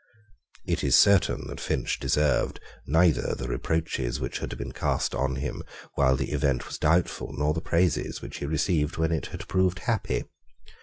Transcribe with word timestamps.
It 0.65 0.83
is 0.83 0.95
certain 0.95 1.45
that 1.45 1.59
Finch 1.61 1.99
deserved 1.99 2.59
neither 2.87 3.35
the 3.35 3.47
reproaches 3.47 4.19
which 4.19 4.39
had 4.39 4.57
been 4.57 4.71
cast 4.71 5.13
on 5.13 5.35
him 5.35 5.61
while 5.93 6.15
the 6.15 6.31
event 6.31 6.65
was 6.65 6.79
doubtful, 6.79 7.33
nor 7.37 7.53
the 7.53 7.61
praises 7.61 8.19
which 8.19 8.37
he 8.39 8.47
received 8.47 8.97
when 8.97 9.11
it 9.11 9.27
had 9.27 9.47
proved 9.47 9.77
happy. 9.77 10.23